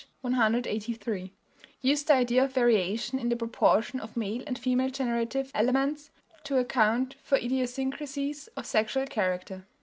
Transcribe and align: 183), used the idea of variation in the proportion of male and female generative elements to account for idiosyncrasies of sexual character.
183), 0.21 1.31
used 1.83 2.07
the 2.07 2.13
idea 2.15 2.43
of 2.43 2.51
variation 2.51 3.19
in 3.19 3.29
the 3.29 3.35
proportion 3.35 3.99
of 3.99 4.17
male 4.17 4.41
and 4.47 4.57
female 4.57 4.89
generative 4.89 5.51
elements 5.53 6.09
to 6.43 6.57
account 6.57 7.13
for 7.21 7.37
idiosyncrasies 7.37 8.47
of 8.57 8.65
sexual 8.65 9.05
character. 9.05 9.67